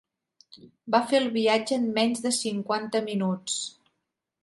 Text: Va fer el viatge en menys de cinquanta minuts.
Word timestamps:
Va 0.95 1.01
fer 1.11 1.19
el 1.25 1.29
viatge 1.35 1.79
en 1.83 1.87
menys 1.99 2.25
de 2.25 2.35
cinquanta 2.41 3.07
minuts. 3.13 3.63